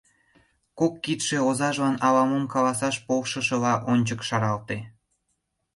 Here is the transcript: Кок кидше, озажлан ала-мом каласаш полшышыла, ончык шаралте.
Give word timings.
Кок 0.79 0.93
кидше, 1.03 1.37
озажлан 1.47 1.95
ала-мом 2.07 2.45
каласаш 2.53 2.95
полшышыла, 3.07 3.73
ончык 3.91 4.21
шаралте. 4.27 4.77